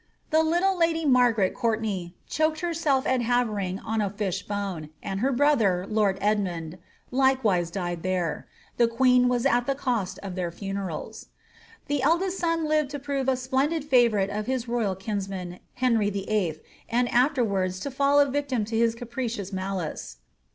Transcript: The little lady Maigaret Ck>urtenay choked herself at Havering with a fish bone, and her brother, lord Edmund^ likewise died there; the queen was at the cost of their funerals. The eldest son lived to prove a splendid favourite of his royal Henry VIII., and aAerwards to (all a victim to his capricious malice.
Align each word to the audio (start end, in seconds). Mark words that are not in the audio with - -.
The 0.31 0.41
little 0.41 0.75
lady 0.75 1.05
Maigaret 1.05 1.53
Ck>urtenay 1.53 2.13
choked 2.25 2.61
herself 2.61 3.05
at 3.05 3.21
Havering 3.21 3.79
with 3.87 4.01
a 4.01 4.09
fish 4.09 4.41
bone, 4.47 4.89
and 5.03 5.19
her 5.19 5.31
brother, 5.31 5.85
lord 5.87 6.19
Edmund^ 6.19 6.79
likewise 7.11 7.69
died 7.69 8.01
there; 8.01 8.47
the 8.77 8.87
queen 8.87 9.27
was 9.29 9.45
at 9.45 9.67
the 9.67 9.75
cost 9.75 10.17
of 10.23 10.33
their 10.33 10.49
funerals. 10.49 11.27
The 11.85 12.01
eldest 12.01 12.39
son 12.39 12.65
lived 12.65 12.89
to 12.89 12.97
prove 12.97 13.29
a 13.29 13.37
splendid 13.37 13.83
favourite 13.85 14.31
of 14.31 14.47
his 14.47 14.67
royal 14.67 14.97
Henry 15.75 16.09
VIII., 16.09 16.61
and 16.89 17.07
aAerwards 17.09 17.79
to 17.83 17.93
(all 18.03 18.19
a 18.19 18.25
victim 18.25 18.65
to 18.65 18.75
his 18.75 18.95
capricious 18.95 19.53
malice. 19.53 20.17